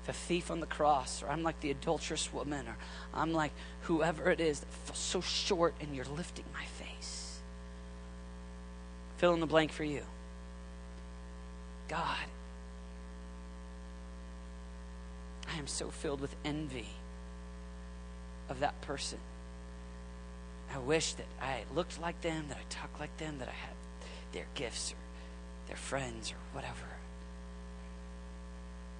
[0.05, 2.77] the thief on the cross, or I'm like the adulterous woman, or
[3.13, 3.51] I'm like
[3.83, 7.39] whoever it is that falls so short and you're lifting my face.
[9.17, 10.03] Fill in the blank for you.
[11.87, 12.25] God,
[15.53, 16.87] I am so filled with envy
[18.49, 19.19] of that person.
[20.75, 23.75] I wish that I looked like them, that I talked like them, that I had
[24.33, 24.97] their gifts or
[25.67, 26.87] their friends or whatever.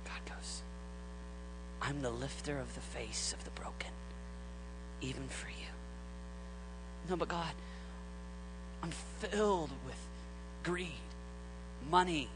[0.06, 0.62] God goes,
[1.82, 3.92] I'm the lifter of the face of the broken,
[5.02, 5.68] even for you.
[7.10, 7.54] No, but God,
[8.82, 10.00] I'm filled with
[10.64, 10.94] greed,
[11.92, 12.30] money,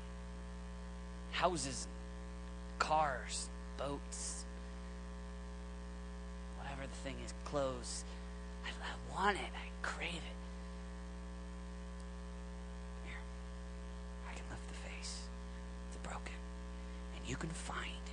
[1.31, 1.87] houses,
[2.77, 3.47] cars,
[3.77, 4.43] boats,
[6.57, 8.03] whatever the thing is, clothes.
[8.65, 9.51] I, I want it.
[9.55, 10.37] I crave it.
[13.05, 13.21] Here,
[14.29, 15.27] I can lift the face,
[15.93, 16.39] the broken,
[17.15, 18.05] and you can find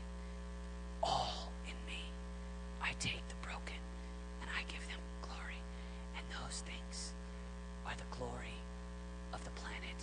[1.02, 2.02] all in me.
[2.82, 3.80] I take the broken
[4.42, 5.60] and I give them glory,
[6.16, 7.12] and those things
[7.86, 8.58] are the glory
[9.32, 10.00] of the planet.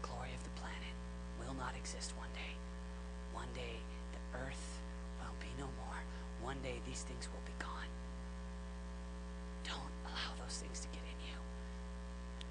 [0.00, 0.94] The glory of the planet
[1.40, 2.54] will not exist one day.
[3.32, 3.80] One day,
[4.12, 4.66] the earth
[5.20, 6.00] will be no more.
[6.42, 7.81] One day, these things will be gone.
[10.52, 11.38] Those things to get in you.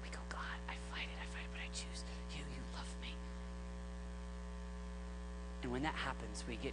[0.02, 2.38] We go, God, I fight it, I fight it, but I choose you.
[2.38, 3.14] You love me.
[5.62, 6.72] And when that happens, we get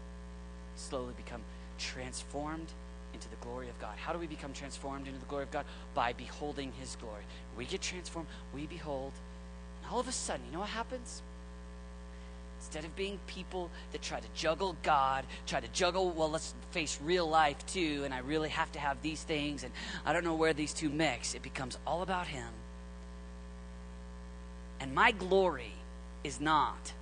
[0.76, 1.42] slowly become
[1.78, 2.66] transformed
[3.14, 3.94] into the glory of God.
[3.98, 5.66] How do we become transformed into the glory of God?
[5.94, 7.22] By beholding His glory.
[7.56, 9.12] We get transformed, we behold,
[9.84, 11.22] and all of a sudden, you know what happens?
[12.70, 17.00] Instead of being people that try to juggle God, try to juggle, well, let's face
[17.04, 19.74] real life too, and I really have to have these things, and
[20.06, 22.46] I don't know where these two mix, it becomes all about Him.
[24.80, 25.74] And my glory
[26.24, 26.94] is not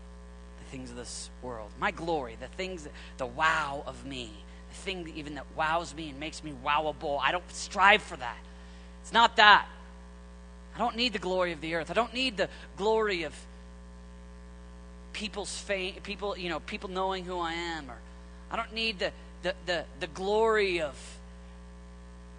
[0.63, 1.69] the things of this world.
[1.81, 4.31] My glory, the things, the wow of me,
[4.69, 7.19] the thing that even that wows me and makes me wowable.
[7.21, 8.37] I don't strive for that.
[9.01, 9.67] It's not that.
[10.73, 11.91] I don't need the glory of the earth.
[11.91, 13.33] I don't need the glory of
[15.17, 17.97] people's fame, people, you know, people knowing who I am, or
[18.51, 20.95] I don't need the, the, the, the glory of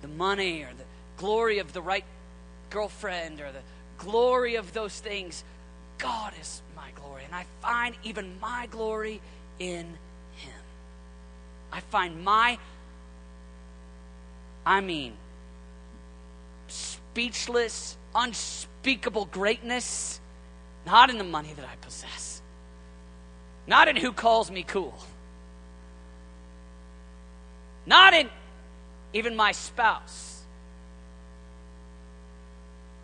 [0.01, 0.85] the money or the
[1.17, 2.05] glory of the right
[2.71, 3.63] girlfriend or the
[3.99, 5.43] glory of those things.
[5.99, 9.21] God is my glory, and I find even my glory
[9.59, 9.85] in
[10.37, 10.63] Him.
[11.73, 12.59] I find my,
[14.65, 15.15] I mean,
[16.69, 20.21] speechless, unspeakable greatness
[20.87, 22.41] not in the money that I possess,
[23.69, 24.99] not in who calls me cool,
[27.87, 28.29] not in
[29.13, 30.43] even my spouse.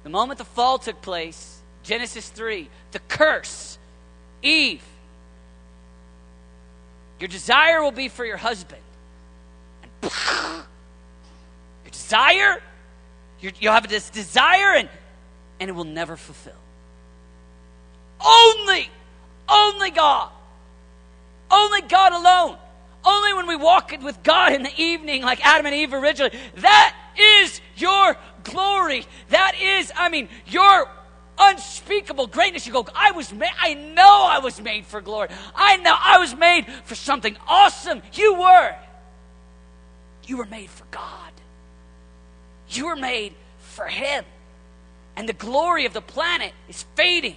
[0.02, 3.78] The moment the fall took place, Genesis 3, the curse,
[4.42, 4.82] Eve,
[7.20, 8.82] your desire will be for your husband.
[9.82, 10.12] And
[11.84, 12.62] your desire,
[13.40, 14.88] you'll have this desire and,
[15.60, 16.52] and it will never fulfill.
[18.20, 18.88] Only,
[19.48, 20.30] only God.
[21.54, 22.58] Only God alone.
[23.04, 26.36] Only when we walk with God in the evening, like Adam and Eve originally.
[26.56, 29.06] That is your glory.
[29.28, 30.88] That is, I mean, your
[31.38, 32.66] unspeakable greatness.
[32.66, 35.28] You go, I was made, I know I was made for glory.
[35.54, 38.02] I know I was made for something awesome.
[38.14, 38.74] You were.
[40.26, 41.32] You were made for God.
[42.70, 44.24] You were made for Him.
[45.16, 47.36] And the glory of the planet is fading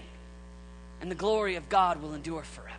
[1.01, 2.76] and the glory of God will endure forever.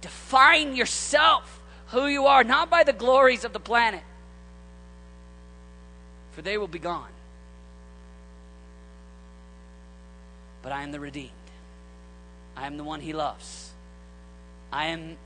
[0.00, 4.02] Define yourself, who you are, not by the glories of the planet,
[6.32, 7.08] for they will be gone.
[10.62, 11.30] But I am the redeemed.
[12.56, 13.70] I am the one he loves.
[14.72, 15.16] I am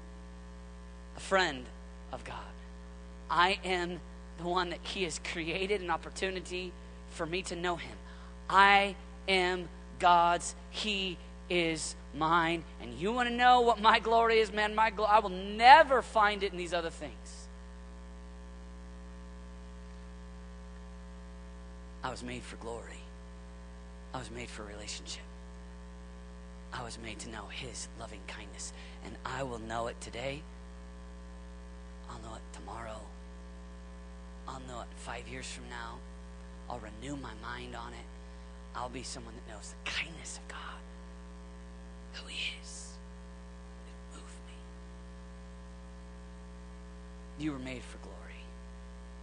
[1.17, 1.65] a friend
[2.13, 2.37] of God.
[3.31, 4.01] I am
[4.39, 6.73] the one that he has created an opportunity
[7.11, 7.97] for me to know him.
[8.49, 8.95] I
[9.29, 9.69] am
[9.99, 10.55] God's.
[10.71, 11.17] He
[11.49, 12.65] is mine.
[12.81, 14.75] And you want to know what my glory is, man?
[14.75, 17.49] My glo- I will never find it in these other things.
[22.03, 23.01] I was made for glory.
[24.13, 25.23] I was made for relationship.
[26.73, 28.73] I was made to know His loving kindness.
[29.05, 30.43] And I will know it today.
[32.11, 33.01] I'll know it tomorrow.
[34.49, 35.99] I'll know it five years from now.
[36.69, 38.07] I'll renew my mind on it.
[38.75, 40.82] I'll be someone that knows the kindness of God
[42.13, 42.93] who He is.
[43.87, 44.55] It moved me.
[47.45, 48.19] You were made for glory.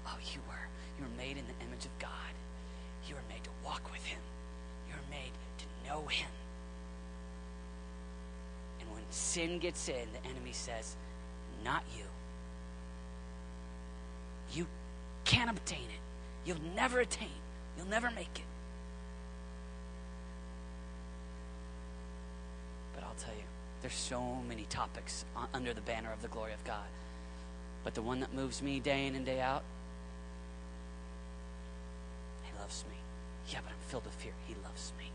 [0.07, 0.67] Oh, you were.
[0.97, 2.11] You were made in the image of God.
[3.07, 4.19] You were made to walk with Him.
[4.87, 6.29] You were made to know Him.
[8.81, 10.95] And when sin gets in, the enemy says,
[11.63, 12.05] Not you.
[14.53, 14.67] You
[15.25, 16.01] can't obtain it.
[16.45, 17.29] You'll never attain.
[17.77, 18.48] You'll never make it.
[23.10, 23.43] I'll tell you,
[23.82, 26.88] there's so many topics under the banner of the glory of God.
[27.84, 29.64] But the one that moves me day in and day out,
[32.43, 32.97] He loves me.
[33.51, 34.34] Yeah, but I'm filled with fear.
[34.47, 35.05] He loves me.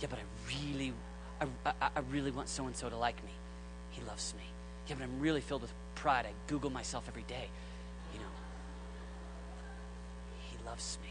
[0.00, 0.92] Yeah, but I really,
[1.40, 3.32] I, I, I really want so and so to like me.
[3.92, 4.44] He loves me.
[4.88, 6.26] Yeah, but I'm really filled with pride.
[6.26, 7.48] I Google myself every day.
[8.12, 8.26] You know,
[10.50, 11.10] He loves me.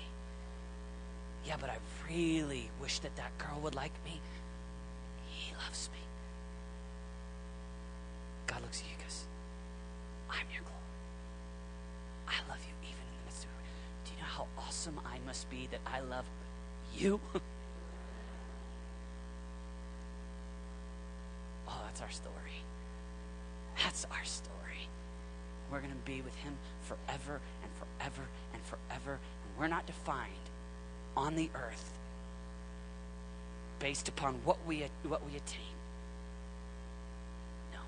[1.48, 4.20] Yeah, but I really wish that that girl would like me.
[5.64, 6.00] Loves me.
[8.48, 9.26] God looks at you and goes,
[10.30, 10.76] I'm your glory.
[12.28, 13.56] I love you even in the midst of it.
[14.06, 16.26] Do you know how awesome I must be that I love
[16.98, 17.20] you?
[21.68, 22.34] oh, that's our story.
[23.84, 24.90] That's our story.
[25.72, 29.20] We're going to be with him forever and forever and forever.
[29.44, 30.32] And we're not defined
[31.18, 31.94] on the earth
[33.80, 35.76] based upon what we, what we attain.
[37.74, 37.80] No.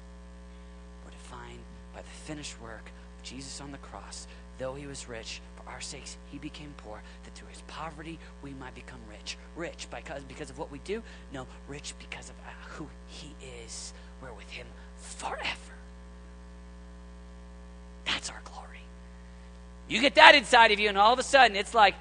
[1.05, 1.59] We're defined
[1.93, 4.27] by the finished work of Jesus on the cross.
[4.57, 8.53] Though he was rich, for our sakes he became poor, that through his poverty we
[8.53, 9.37] might become rich.
[9.55, 11.03] Rich because, because of what we do?
[11.31, 13.93] No, rich because of uh, who he is.
[14.21, 14.65] We're with him
[14.97, 15.45] forever.
[18.05, 18.81] That's our glory.
[19.87, 21.93] You get that inside of you, and all of a sudden it's like,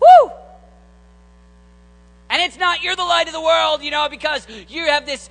[0.00, 0.30] whoo!
[2.28, 5.28] And not you're the light of the world, you know, because you have this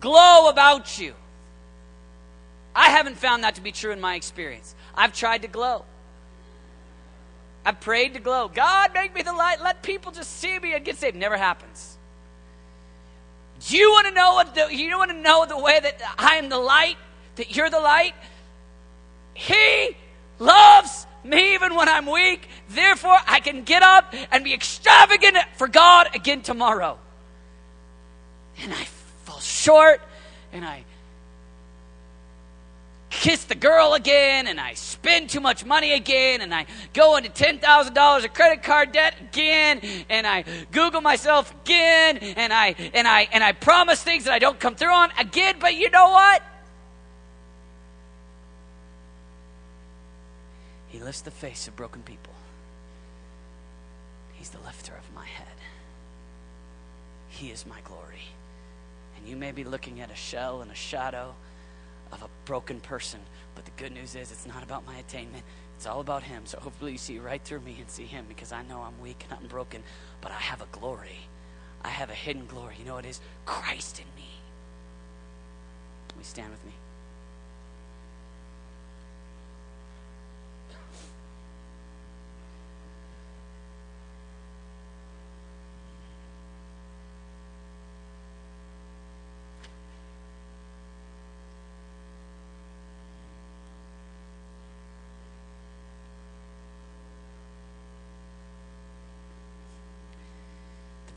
[0.00, 1.14] glow about you.
[2.74, 4.74] I haven't found that to be true in my experience.
[4.94, 5.84] I've tried to glow.
[7.64, 8.48] I've prayed to glow.
[8.48, 9.62] God, make me the light.
[9.62, 11.16] Let people just see me and get saved.
[11.16, 11.96] Never happens.
[13.66, 16.36] Do you want to know what the, you want to know the way that I
[16.36, 16.96] am the light,
[17.36, 18.14] that you're the light?
[19.34, 19.96] He
[20.38, 22.48] loves me even when I'm weak.
[22.70, 26.98] Therefore, I can get up and be extravagant for God again tomorrow.
[28.58, 28.84] And I
[29.24, 30.00] fall short
[30.52, 30.84] and I
[33.10, 37.30] kiss the girl again and I spend too much money again and I go into
[37.30, 43.28] $10,000 of credit card debt again and I google myself again and I and I
[43.32, 46.42] and I promise things that I don't come through on again but you know what
[50.88, 52.32] He lifts the face of broken people
[54.32, 55.46] He's the lifter of my head
[57.28, 58.22] He is my glory
[59.16, 61.34] and you may be looking at a shell and a shadow
[62.12, 63.20] of a broken person.
[63.54, 65.42] But the good news is, it's not about my attainment.
[65.76, 66.42] It's all about Him.
[66.44, 69.24] So hopefully you see right through me and see Him because I know I'm weak
[69.28, 69.82] and I'm broken,
[70.20, 71.18] but I have a glory.
[71.82, 72.76] I have a hidden glory.
[72.78, 73.20] You know what it is?
[73.44, 74.28] Christ in me.
[76.16, 76.72] We stand with me.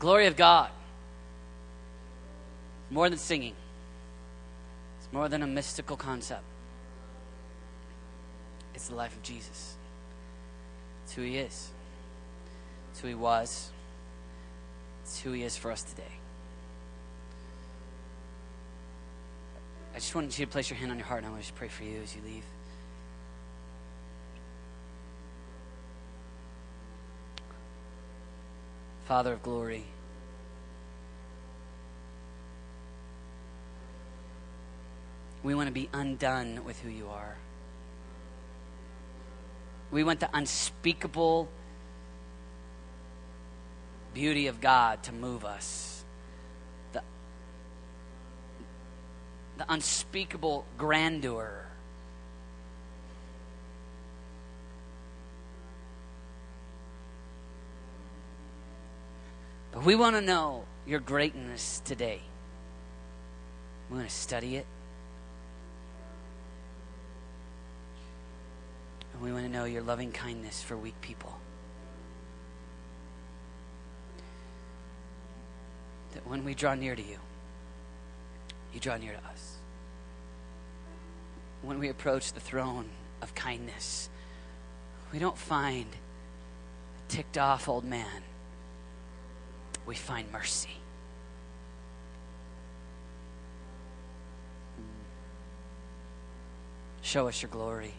[0.00, 0.70] Glory of God.
[2.90, 3.54] More than singing,
[4.98, 6.42] it's more than a mystical concept.
[8.74, 9.76] It's the life of Jesus.
[11.04, 11.68] It's who He is,
[12.90, 13.70] it's who He was,
[15.02, 16.02] it's who He is for us today.
[19.94, 21.48] I just want you to place your hand on your heart and I want to
[21.48, 22.44] just pray for you as you leave.
[29.10, 29.82] Father of glory.
[35.42, 37.36] We want to be undone with who you are.
[39.90, 41.48] We want the unspeakable
[44.14, 46.04] beauty of God to move us.
[46.92, 47.02] The,
[49.58, 51.66] the unspeakable grandeur
[59.84, 62.20] We want to know your greatness today.
[63.88, 64.66] We want to study it.
[69.14, 71.34] And we want to know your loving kindness for weak people.
[76.12, 77.18] That when we draw near to you,
[78.74, 79.56] you draw near to us.
[81.62, 82.90] When we approach the throne
[83.22, 84.10] of kindness,
[85.10, 88.24] we don't find a ticked off old man
[89.86, 90.70] we find mercy.
[97.02, 97.94] Show us your glory.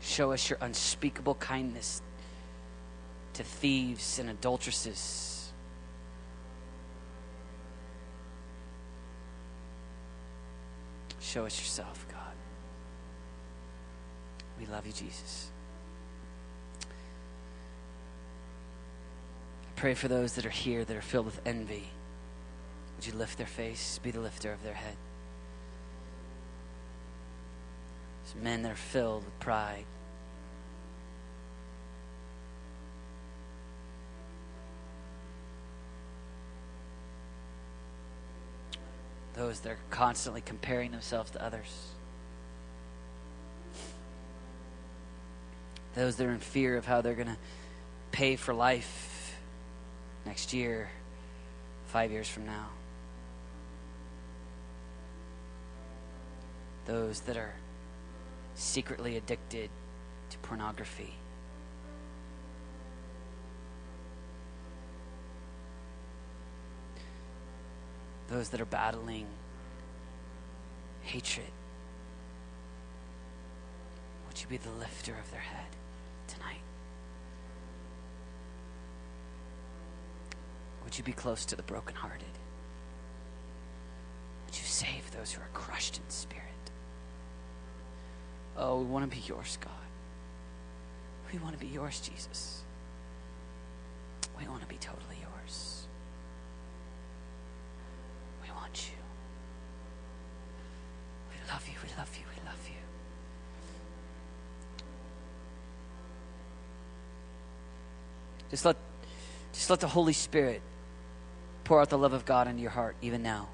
[0.00, 2.00] Show us your unspeakable kindness
[3.34, 5.52] to thieves and adulteresses.
[11.20, 12.20] Show us yourself, God.
[14.58, 15.50] We love you, Jesus.
[19.84, 21.90] Pray for those that are here that are filled with envy.
[22.96, 24.96] Would you lift their face, be the lifter of their head?
[28.24, 29.84] There's men that are filled with pride.
[39.34, 41.88] Those that are constantly comparing themselves to others.
[45.94, 47.36] Those that are in fear of how they're going to
[48.12, 49.13] pay for life
[50.26, 50.90] next year,
[51.86, 52.68] five years from now.
[56.86, 57.54] Those that are
[58.54, 59.70] secretly addicted
[60.30, 61.14] to pornography.
[68.28, 69.26] Those that are battling
[71.02, 71.50] hatred.
[74.26, 75.66] Would you be the lifter of their head
[76.26, 76.60] tonight?
[80.94, 82.22] Would you be close to the brokenhearted?
[84.46, 86.44] Would you save those who are crushed in spirit?
[88.56, 89.72] Oh, we want to be yours, God.
[91.32, 92.62] We want to be yours, Jesus.
[94.38, 95.88] We want to be totally yours.
[98.44, 99.02] We want you.
[101.28, 101.74] We love you.
[101.82, 102.24] We love you.
[102.30, 102.76] We love you.
[108.48, 108.76] Just let,
[109.52, 110.62] just let the Holy Spirit
[111.64, 113.48] pour out the love of God into your heart, even now.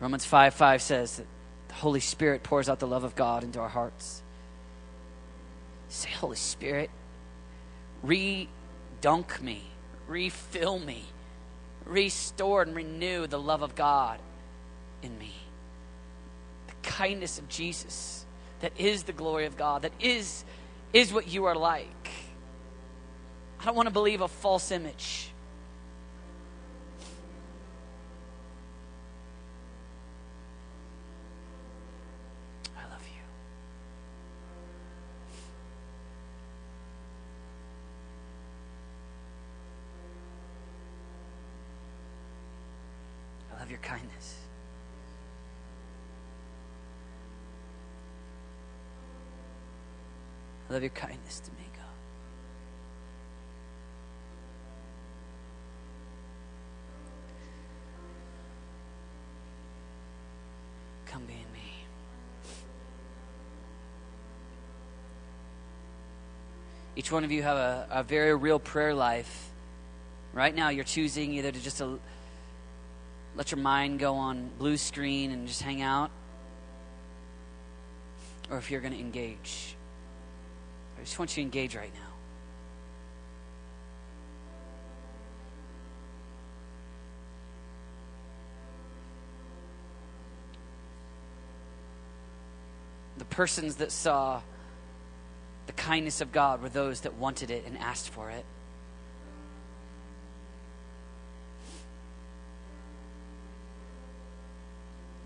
[0.00, 1.26] Romans 5 5 says that
[1.68, 4.22] the Holy Spirit pours out the love of God into our hearts.
[5.88, 6.90] Say, Holy Spirit,
[8.02, 8.48] re
[9.00, 9.62] dunk me,
[10.08, 11.04] refill me,
[11.84, 14.20] restore and renew the love of God
[15.02, 15.32] in me.
[16.68, 18.24] The kindness of Jesus
[18.60, 20.44] that is the glory of God, that is,
[20.92, 21.88] is what you are like.
[23.60, 25.28] I don't want to believe a false image.
[32.74, 33.20] I love you.
[43.54, 44.38] I love your kindness.
[50.70, 51.84] I love your kindness to me, God.
[61.06, 61.72] Come be in me.
[67.10, 69.50] Each one of you have a, a very real prayer life.
[70.32, 71.98] Right now, you're choosing either to just to
[73.34, 76.12] let your mind go on blue screen and just hang out,
[78.48, 79.74] or if you're going to engage.
[81.00, 82.00] I just want you to engage right now.
[93.18, 94.42] The persons that saw
[95.70, 98.44] the kindness of God were those that wanted it and asked for it.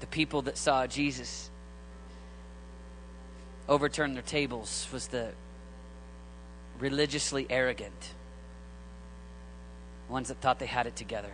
[0.01, 1.49] The people that saw Jesus
[3.71, 5.33] overturn their tables was the
[6.79, 8.13] religiously arrogant
[10.11, 11.33] ones that thought they had it together.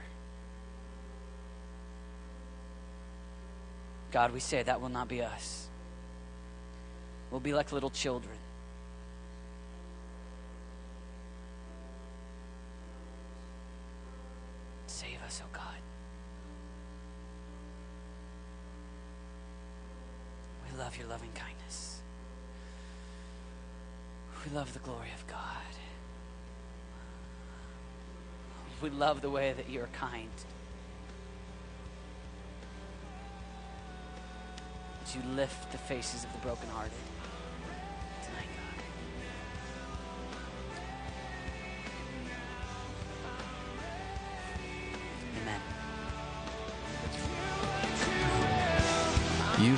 [4.12, 5.66] God, we say that will not be us.
[7.32, 8.36] We'll be like little children.
[15.00, 15.64] Save us, oh God.
[20.66, 22.02] We love your loving kindness.
[24.50, 25.36] We love the glory of God.
[28.82, 30.28] We love the way that you're kind.
[35.04, 36.92] That you lift the faces of the brokenhearted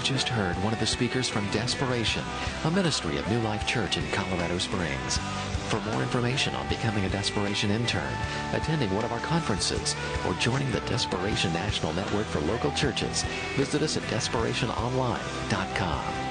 [0.02, 2.24] You've just heard one of the speakers from Desperation,
[2.64, 5.18] a ministry of New Life Church in Colorado Springs.
[5.68, 8.12] For more information on becoming a Desperation intern,
[8.52, 9.94] attending one of our conferences,
[10.26, 13.22] or joining the Desperation National Network for local churches,
[13.54, 16.21] visit us at desperationonline.com.